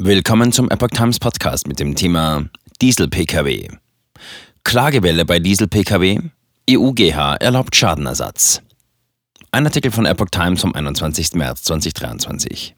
Willkommen 0.00 0.52
zum 0.52 0.70
Epoch 0.70 0.90
Times 0.90 1.18
Podcast 1.18 1.66
mit 1.66 1.80
dem 1.80 1.96
Thema 1.96 2.44
Diesel-Pkw. 2.80 3.66
Klagewelle 4.62 5.24
bei 5.24 5.40
Diesel-Pkw. 5.40 6.20
EUGH 6.70 7.38
erlaubt 7.40 7.74
Schadenersatz. 7.74 8.62
Ein 9.50 9.66
Artikel 9.66 9.90
von 9.90 10.06
Epoch 10.06 10.28
Times 10.30 10.60
vom 10.60 10.72
21. 10.72 11.32
März 11.32 11.64
2023. 11.64 12.76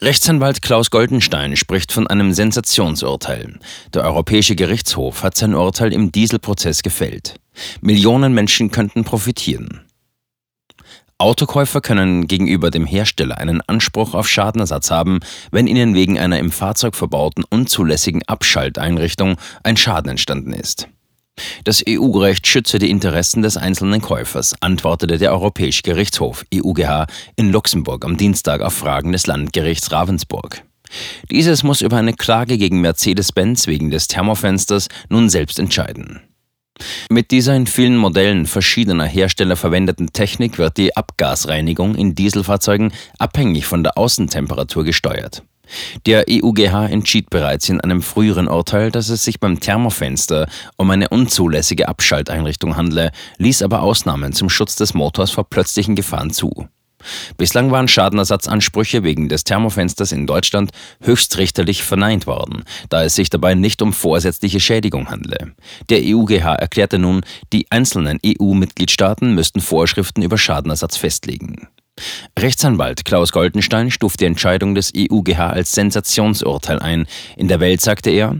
Rechtsanwalt 0.00 0.62
Klaus 0.62 0.90
Goldenstein 0.90 1.54
spricht 1.56 1.92
von 1.92 2.06
einem 2.06 2.32
Sensationsurteil. 2.32 3.58
Der 3.92 4.04
Europäische 4.04 4.56
Gerichtshof 4.56 5.22
hat 5.22 5.36
sein 5.36 5.54
Urteil 5.54 5.92
im 5.92 6.10
Dieselprozess 6.10 6.82
gefällt. 6.82 7.38
Millionen 7.82 8.32
Menschen 8.32 8.70
könnten 8.70 9.04
profitieren. 9.04 9.82
Autokäufer 11.22 11.80
können 11.80 12.26
gegenüber 12.26 12.72
dem 12.72 12.84
Hersteller 12.84 13.38
einen 13.38 13.60
Anspruch 13.68 14.14
auf 14.14 14.28
Schadenersatz 14.28 14.90
haben, 14.90 15.20
wenn 15.52 15.68
ihnen 15.68 15.94
wegen 15.94 16.18
einer 16.18 16.40
im 16.40 16.50
Fahrzeug 16.50 16.96
verbauten 16.96 17.44
unzulässigen 17.48 18.24
Abschalteinrichtung 18.26 19.36
ein 19.62 19.76
Schaden 19.76 20.10
entstanden 20.10 20.52
ist. 20.52 20.88
Das 21.62 21.84
EU-Recht 21.88 22.48
schütze 22.48 22.80
die 22.80 22.90
Interessen 22.90 23.40
des 23.40 23.56
einzelnen 23.56 24.00
Käufers, 24.00 24.56
antwortete 24.60 25.16
der 25.16 25.30
Europäische 25.30 25.82
Gerichtshof 25.82 26.44
EUGH 26.52 27.06
in 27.36 27.52
Luxemburg 27.52 28.04
am 28.04 28.16
Dienstag 28.16 28.60
auf 28.60 28.74
Fragen 28.74 29.12
des 29.12 29.28
Landgerichts 29.28 29.92
Ravensburg. 29.92 30.64
Dieses 31.30 31.62
muss 31.62 31.82
über 31.82 31.98
eine 31.98 32.14
Klage 32.14 32.58
gegen 32.58 32.80
Mercedes-Benz 32.80 33.68
wegen 33.68 33.92
des 33.92 34.08
Thermofensters 34.08 34.88
nun 35.08 35.30
selbst 35.30 35.60
entscheiden. 35.60 36.20
Mit 37.10 37.30
dieser 37.30 37.54
in 37.54 37.66
vielen 37.66 37.96
Modellen 37.96 38.46
verschiedener 38.46 39.04
Hersteller 39.04 39.56
verwendeten 39.56 40.12
Technik 40.12 40.58
wird 40.58 40.76
die 40.76 40.96
Abgasreinigung 40.96 41.94
in 41.94 42.14
Dieselfahrzeugen 42.14 42.92
abhängig 43.18 43.66
von 43.66 43.82
der 43.82 43.98
Außentemperatur 43.98 44.84
gesteuert. 44.84 45.42
Der 46.06 46.26
EUGH 46.28 46.90
entschied 46.90 47.30
bereits 47.30 47.68
in 47.68 47.80
einem 47.80 48.02
früheren 48.02 48.48
Urteil, 48.48 48.90
dass 48.90 49.08
es 49.08 49.24
sich 49.24 49.40
beim 49.40 49.60
Thermofenster 49.60 50.48
um 50.76 50.90
eine 50.90 51.08
unzulässige 51.08 51.88
Abschalteinrichtung 51.88 52.76
handle, 52.76 53.10
ließ 53.38 53.62
aber 53.62 53.82
Ausnahmen 53.82 54.32
zum 54.32 54.50
Schutz 54.50 54.76
des 54.76 54.94
Motors 54.94 55.30
vor 55.30 55.48
plötzlichen 55.48 55.94
Gefahren 55.94 56.30
zu. 56.30 56.68
Bislang 57.36 57.70
waren 57.70 57.88
Schadenersatzansprüche 57.88 59.02
wegen 59.02 59.28
des 59.28 59.44
Thermofensters 59.44 60.12
in 60.12 60.26
Deutschland 60.26 60.70
höchstrichterlich 61.00 61.82
verneint 61.82 62.26
worden, 62.26 62.64
da 62.88 63.04
es 63.04 63.14
sich 63.14 63.30
dabei 63.30 63.54
nicht 63.54 63.82
um 63.82 63.92
vorsätzliche 63.92 64.60
Schädigung 64.60 65.08
handle. 65.10 65.52
Der 65.90 66.00
EUGH 66.02 66.58
erklärte 66.58 66.98
nun, 66.98 67.22
die 67.52 67.66
einzelnen 67.70 68.18
EU-Mitgliedstaaten 68.24 69.34
müssten 69.34 69.60
Vorschriften 69.60 70.22
über 70.22 70.38
Schadenersatz 70.38 70.96
festlegen. 70.96 71.68
Rechtsanwalt 72.38 73.04
Klaus 73.04 73.32
Goldenstein 73.32 73.90
stuft 73.90 74.20
die 74.20 74.24
Entscheidung 74.24 74.74
des 74.74 74.92
EUGH 74.96 75.38
als 75.38 75.72
Sensationsurteil 75.72 76.78
ein. 76.78 77.06
In 77.36 77.48
der 77.48 77.60
Welt 77.60 77.80
sagte 77.80 78.10
er, 78.10 78.36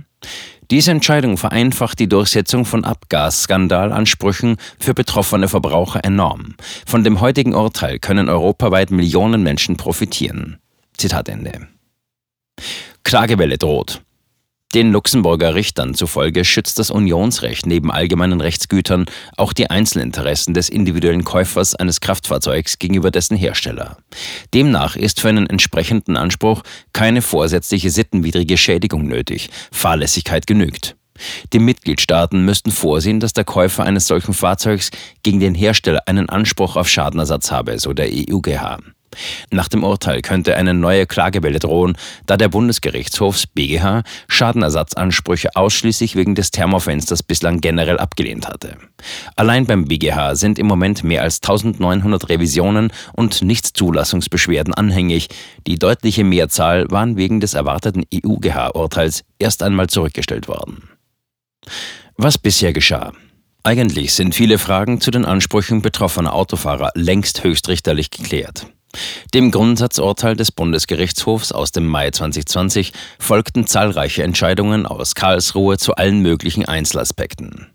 diese 0.73 0.91
Entscheidung 0.91 1.37
vereinfacht 1.37 1.99
die 1.99 2.09
Durchsetzung 2.09 2.65
von 2.65 2.87
Abgassskandalansprüchen 2.87 4.57
für 4.81 4.95
betroffene 4.95 5.47
Verbraucher 5.47 6.03
enorm. 6.03 6.55
Von 6.87 7.05
dem 7.05 7.21
heutigen 7.21 7.55
Urteil 7.55 7.99
können 7.99 8.31
europaweit 8.31 8.91
Millionen 8.91 9.43
Menschen 9.43 9.77
profitieren. 9.77 10.57
Zitat 10.97 11.29
Ende. 11.29 11.69
Klagewelle 13.05 13.59
droht. 13.59 14.01
Den 14.75 14.91
Luxemburger 14.91 15.55
Richtern 15.55 15.93
zufolge 15.93 16.47
schützt 16.47 16.79
das 16.79 16.91
Unionsrecht 16.91 17.67
neben 17.67 17.91
allgemeinen 17.93 18.41
Rechtsgütern 18.41 19.05
auch 19.37 19.53
die 19.53 19.69
Einzelinteressen 19.69 20.55
des 20.55 20.71
individuellen 20.71 21.25
Käufers 21.25 21.75
eines 21.75 22.01
Kraftfahrzeugs 22.01 22.79
gegenüber 22.79 23.11
dessen 23.11 23.37
Hersteller. 23.37 23.99
Demnach 24.55 24.97
ist 24.97 25.21
für 25.21 25.29
einen 25.29 25.47
entsprechenden 25.47 26.17
Anspruch 26.17 26.63
keine 26.95 27.21
vorsätzliche 27.21 27.91
sittenwidrige 27.91 28.57
Schädigung 28.57 29.07
nötig, 29.07 29.51
Fahrlässigkeit 29.71 30.47
genügt. 30.47 30.97
Die 31.53 31.59
Mitgliedstaaten 31.59 32.43
müssten 32.45 32.71
vorsehen, 32.71 33.21
dass 33.21 33.35
der 33.35 33.45
Käufer 33.45 33.85
eines 33.85 34.07
solchen 34.07 34.33
Fahrzeugs 34.33 34.91
gegen 35.23 35.41
den 35.41 35.55
Hersteller 35.55 36.03
einen 36.07 36.31
Anspruch 36.31 36.77
auf 36.77 36.89
Schadenersatz 36.89 37.51
habe, 37.51 37.79
so 37.79 37.93
der 37.93 38.09
EUGH. 38.09 38.79
Nach 39.51 39.69
dem 39.69 39.85
Urteil 39.85 40.23
könnte 40.23 40.57
eine 40.57 40.75
neue 40.75 41.07
Klagewelle 41.07 41.59
drohen, 41.59 41.97
da 42.27 42.37
der 42.37 42.49
Bundesgerichtshof 42.49 43.45
BGH 43.55 44.03
Schadenersatzansprüche 44.29 45.55
ausschließlich 45.55 46.17
wegen 46.17 46.35
des 46.35 46.51
Thermofensters 46.51 47.23
bislang 47.23 47.61
generell 47.61 47.99
abgelehnt 47.99 48.49
hatte. 48.49 48.77
Allein 49.37 49.67
beim 49.67 49.87
BGH 49.87 50.35
sind 50.37 50.59
im 50.59 50.67
Moment 50.67 51.05
mehr 51.05 51.23
als 51.23 51.43
1900 51.43 52.29
Revisionen 52.29 52.93
und 53.15 53.43
Nichtzulassungsbeschwerden 53.43 54.75
anhängig. 54.75 55.29
Die 55.67 55.79
deutliche 55.79 56.25
Mehrzahl 56.25 56.91
waren 56.91 57.17
wegen 57.17 57.41
des 57.41 57.55
erwarteten 57.55 58.05
EUGH-Urteils 58.13 59.25
erst 59.39 59.63
einmal 59.63 59.89
zurückgestellt 59.89 60.49
worden. 60.49 60.89
Was 62.17 62.39
bisher 62.39 62.73
geschah? 62.73 63.13
Eigentlich 63.65 64.13
sind 64.15 64.35
viele 64.35 64.59
Fragen 64.59 65.01
zu 65.01 65.11
den 65.11 65.25
Ansprüchen 65.25 65.83
betroffener 65.83 66.35
Autofahrer 66.35 66.91
längst 66.95 67.45
höchstrichterlich 67.45 68.11
geklärt. 68.11 68.67
Dem 69.35 69.51
Grundsatzurteil 69.51 70.37
des 70.37 70.53
Bundesgerichtshofs 70.53 71.53
aus 71.53 71.73
dem 71.73 71.87
Mai 71.87 72.11
2020 72.11 72.93
folgten 73.19 73.67
zahlreiche 73.67 74.23
Entscheidungen 74.23 74.87
aus 74.87 75.15
Karlsruhe 75.15 75.79
zu 75.79 75.97
allen 75.97 76.21
möglichen 76.21 76.67
Einzelaspekten. 76.67 77.72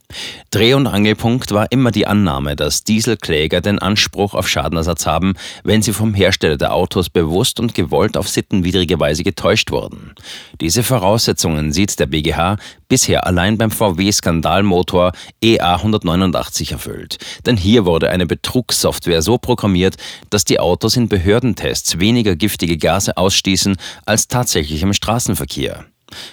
Dreh- 0.49 0.73
und 0.73 0.87
Angelpunkt 0.87 1.51
war 1.51 1.71
immer 1.71 1.91
die 1.91 2.07
Annahme, 2.07 2.55
dass 2.55 2.83
Dieselkläger 2.83 3.59
den 3.59 3.79
Anspruch 3.79 4.33
auf 4.33 4.47
Schadenersatz 4.47 5.05
haben, 5.05 5.33
wenn 5.63 5.81
sie 5.81 5.91
vom 5.91 6.13
Hersteller 6.13 6.57
der 6.57 6.73
Autos 6.73 7.09
bewusst 7.09 7.59
und 7.59 7.75
gewollt 7.75 8.15
auf 8.15 8.29
sittenwidrige 8.29 8.99
Weise 8.99 9.23
getäuscht 9.23 9.71
wurden. 9.71 10.15
Diese 10.61 10.83
Voraussetzungen 10.83 11.73
sieht 11.73 11.99
der 11.99 12.05
BGH 12.05 12.57
bisher 12.87 13.27
allein 13.27 13.57
beim 13.57 13.71
VW-Skandalmotor 13.71 15.11
EA 15.41 15.75
189 15.75 16.71
erfüllt. 16.71 17.17
Denn 17.45 17.57
hier 17.57 17.85
wurde 17.85 18.09
eine 18.09 18.25
Betrugssoftware 18.25 19.21
so 19.21 19.37
programmiert, 19.37 19.97
dass 20.29 20.45
die 20.45 20.59
Autos 20.59 20.95
in 20.95 21.09
Behördentests 21.09 21.99
weniger 21.99 22.35
giftige 22.35 22.77
Gase 22.77 23.17
ausstießen 23.17 23.75
als 24.05 24.29
tatsächlich 24.29 24.81
im 24.81 24.93
Straßenverkehr. 24.93 25.85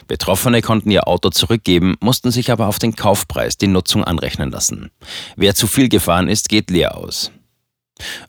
Betroffene 0.06 0.62
konnten 0.62 0.90
ihr 0.90 1.08
Auto 1.08 1.30
zurückgeben, 1.30 1.96
mussten 2.00 2.30
sich 2.30 2.50
aber 2.50 2.68
auf 2.68 2.78
den 2.78 2.96
Kaufpreis 2.96 3.56
die 3.56 3.66
Nutzung 3.66 4.04
anrechnen 4.04 4.50
lassen. 4.50 4.90
Wer 5.36 5.54
zu 5.54 5.66
viel 5.66 5.88
gefahren 5.88 6.28
ist, 6.28 6.48
geht 6.48 6.70
leer 6.70 6.96
aus. 6.96 7.30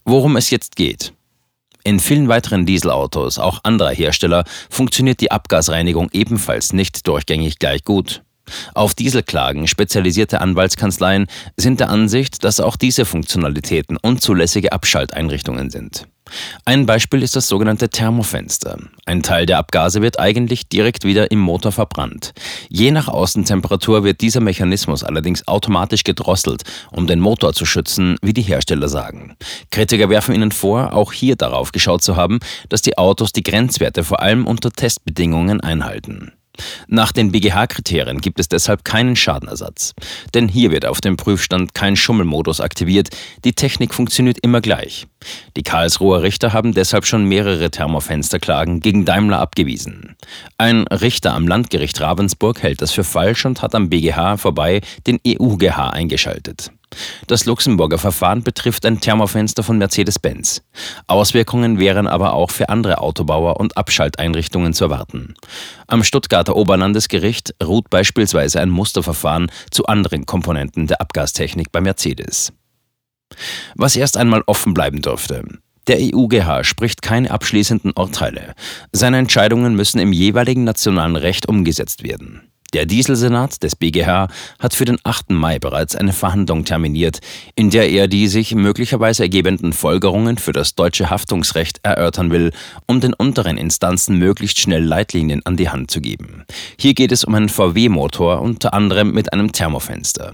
Worum 0.03 0.35
es 0.38 0.50
jetzt 0.50 0.75
geht. 0.75 1.13
In 1.84 2.00
vielen 2.00 2.28
weiteren 2.28 2.66
Dieselautos, 2.66 3.38
auch 3.38 3.59
anderer 3.63 3.91
Hersteller, 3.91 4.44
funktioniert 4.69 5.22
die 5.22 5.31
Abgasreinigung 5.31 6.09
ebenfalls 6.13 6.73
nicht 6.73 7.07
durchgängig 7.07 7.59
gleich 7.59 7.84
gut. 7.84 8.23
Auf 8.73 8.95
Dieselklagen 8.95 9.67
spezialisierte 9.67 10.41
Anwaltskanzleien 10.41 11.28
sind 11.57 11.79
der 11.79 11.89
Ansicht, 11.89 12.44
dass 12.44 12.59
auch 12.59 12.75
diese 12.75 13.05
Funktionalitäten 13.05 13.97
unzulässige 13.97 14.72
Abschalteinrichtungen 14.72 15.69
sind. 15.69 16.07
Ein 16.65 16.85
Beispiel 16.85 17.23
ist 17.23 17.35
das 17.35 17.47
sogenannte 17.47 17.89
Thermofenster. 17.89 18.77
Ein 19.05 19.21
Teil 19.21 19.45
der 19.45 19.59
Abgase 19.59 20.01
wird 20.01 20.19
eigentlich 20.19 20.67
direkt 20.67 21.03
wieder 21.03 21.31
im 21.31 21.39
Motor 21.39 21.71
verbrannt. 21.71 22.33
Je 22.69 22.91
nach 22.91 23.07
Außentemperatur 23.07 24.03
wird 24.03 24.21
dieser 24.21 24.41
Mechanismus 24.41 25.03
allerdings 25.03 25.47
automatisch 25.47 26.03
gedrosselt, 26.03 26.63
um 26.91 27.07
den 27.07 27.19
Motor 27.19 27.53
zu 27.53 27.65
schützen, 27.65 28.17
wie 28.21 28.33
die 28.33 28.41
Hersteller 28.41 28.89
sagen. 28.89 29.35
Kritiker 29.71 30.09
werfen 30.09 30.35
ihnen 30.35 30.51
vor, 30.51 30.93
auch 30.93 31.13
hier 31.13 31.35
darauf 31.35 31.71
geschaut 31.71 32.03
zu 32.03 32.15
haben, 32.15 32.39
dass 32.69 32.81
die 32.81 32.97
Autos 32.97 33.31
die 33.31 33.43
Grenzwerte 33.43 34.03
vor 34.03 34.21
allem 34.21 34.47
unter 34.47 34.71
Testbedingungen 34.71 35.61
einhalten. 35.61 36.33
Nach 36.88 37.11
den 37.11 37.31
BGH-Kriterien 37.31 38.21
gibt 38.21 38.39
es 38.39 38.47
deshalb 38.47 38.85
keinen 38.85 39.16
Schadenersatz. 39.16 39.93
Denn 40.33 40.47
hier 40.47 40.71
wird 40.71 40.85
auf 40.85 41.01
dem 41.01 41.17
Prüfstand 41.17 41.73
kein 41.73 41.95
Schummelmodus 41.95 42.61
aktiviert, 42.61 43.09
die 43.43 43.53
Technik 43.53 43.93
funktioniert 43.93 44.39
immer 44.39 44.61
gleich. 44.61 45.07
Die 45.57 45.63
Karlsruher 45.63 46.21
Richter 46.21 46.53
haben 46.53 46.73
deshalb 46.73 47.05
schon 47.05 47.25
mehrere 47.25 47.71
Thermofensterklagen 47.71 48.79
gegen 48.79 49.05
Daimler 49.05 49.39
abgewiesen. 49.39 50.16
Ein 50.57 50.87
Richter 50.87 51.34
am 51.34 51.47
Landgericht 51.47 51.99
Ravensburg 51.99 52.61
hält 52.61 52.81
das 52.81 52.91
für 52.91 53.03
falsch 53.03 53.46
und 53.46 53.61
hat 53.61 53.75
am 53.75 53.90
BGH 53.90 54.37
vorbei 54.37 54.81
den 55.07 55.19
EUGH 55.25 55.91
eingeschaltet. 55.91 56.72
Das 57.27 57.45
Luxemburger 57.45 57.97
Verfahren 57.97 58.43
betrifft 58.43 58.85
ein 58.85 58.99
Thermofenster 58.99 59.63
von 59.63 59.77
Mercedes-Benz. 59.77 60.63
Auswirkungen 61.07 61.79
wären 61.79 62.07
aber 62.07 62.33
auch 62.33 62.51
für 62.51 62.69
andere 62.69 62.99
Autobauer 62.99 63.59
und 63.59 63.77
Abschalteinrichtungen 63.77 64.73
zu 64.73 64.85
erwarten. 64.85 65.35
Am 65.87 66.03
Stuttgarter 66.03 66.55
Oberlandesgericht 66.55 67.55
ruht 67.63 67.89
beispielsweise 67.89 68.59
ein 68.61 68.69
Musterverfahren 68.69 69.51
zu 69.71 69.85
anderen 69.85 70.25
Komponenten 70.25 70.87
der 70.87 71.01
Abgastechnik 71.01 71.71
bei 71.71 71.81
Mercedes. 71.81 72.53
Was 73.75 73.95
erst 73.95 74.17
einmal 74.17 74.43
offen 74.45 74.73
bleiben 74.73 75.01
dürfte. 75.01 75.43
Der 75.87 75.99
EUGH 75.99 76.63
spricht 76.63 77.01
keine 77.01 77.29
abschließenden 77.29 77.91
Urteile. 77.95 78.55
Seine 78.91 79.17
Entscheidungen 79.17 79.75
müssen 79.75 79.99
im 79.99 80.13
jeweiligen 80.13 80.63
nationalen 80.63 81.15
Recht 81.15 81.47
umgesetzt 81.47 82.03
werden. 82.03 82.49
Der 82.75 82.85
Dieselsenat 82.85 83.63
des 83.63 83.77
BGH 83.77 84.27
hat 84.59 84.73
für 84.73 84.83
den 84.83 84.97
8. 85.01 85.29
Mai 85.29 85.59
bereits 85.59 85.95
eine 85.95 86.11
Verhandlung 86.11 86.66
terminiert, 86.66 87.19
in 87.55 87.69
der 87.69 87.89
er 87.89 88.09
die 88.09 88.27
sich 88.27 88.53
möglicherweise 88.53 89.23
ergebenden 89.23 89.72
Folgerungen 89.72 90.37
für 90.37 90.51
das 90.51 90.75
deutsche 90.75 91.09
Haftungsrecht 91.09 91.79
erörtern 91.83 92.31
will, 92.31 92.51
um 92.85 92.99
den 92.99 93.13
unteren 93.13 93.55
Instanzen 93.55 94.17
möglichst 94.17 94.59
schnell 94.59 94.83
Leitlinien 94.83 95.41
an 95.45 95.55
die 95.55 95.69
Hand 95.69 95.89
zu 95.89 96.01
geben. 96.01 96.43
Hier 96.77 96.93
geht 96.93 97.13
es 97.13 97.23
um 97.23 97.33
einen 97.33 97.47
VW-Motor, 97.47 98.41
unter 98.41 98.73
anderem 98.73 99.13
mit 99.13 99.31
einem 99.31 99.53
Thermofenster. 99.53 100.33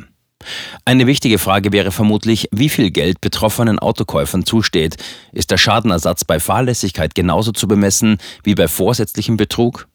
Eine 0.83 1.05
wichtige 1.05 1.37
Frage 1.37 1.71
wäre 1.71 1.91
vermutlich, 1.91 2.49
wie 2.51 2.69
viel 2.69 2.89
Geld 2.89 3.21
betroffenen 3.21 3.77
Autokäufern 3.77 4.47
zusteht. 4.47 4.97
Ist 5.31 5.51
der 5.51 5.57
Schadenersatz 5.57 6.25
bei 6.25 6.39
Fahrlässigkeit 6.39 7.13
genauso 7.13 7.51
zu 7.51 7.67
bemessen 7.67 8.17
wie 8.43 8.55
bei 8.55 8.67
vorsätzlichem 8.67 9.37
Betrug? 9.37 9.87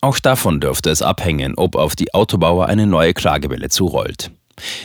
Auch 0.00 0.18
davon 0.18 0.60
dürfte 0.60 0.90
es 0.90 1.02
abhängen, 1.02 1.54
ob 1.56 1.76
auf 1.76 1.96
die 1.96 2.14
Autobauer 2.14 2.66
eine 2.66 2.86
neue 2.86 3.14
Klagewelle 3.14 3.68
zurollt. 3.68 4.30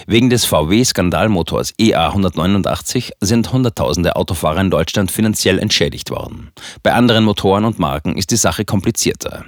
Wegen 0.06 0.30
des 0.30 0.46
VW-Skandalmotors 0.46 1.74
EA 1.78 2.08
189 2.08 3.14
sind 3.22 3.54
Hunderttausende 3.54 4.16
Autofahrer 4.16 4.62
in 4.62 4.72
Deutschland 4.72 5.12
finanziell 5.12 5.60
entschädigt 5.60 6.12
worden. 6.12 6.52
Bei 6.84 6.94
anderen 6.94 7.24
Motoren 7.24 7.66
und 7.66 7.80
Marken 7.80 8.18
ist 8.18 8.32
die 8.32 8.36
Sache 8.36 8.66
komplizierter. 8.66 9.46